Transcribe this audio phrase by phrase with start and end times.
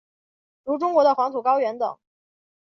[0.63, 1.99] 如中国的黄土高原等。